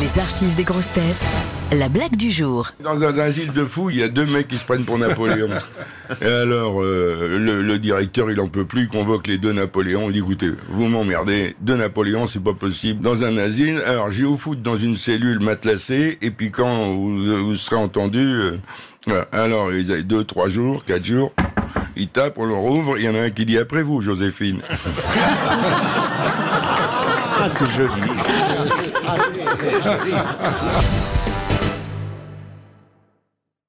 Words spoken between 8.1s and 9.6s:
il en peut plus, il convoque les deux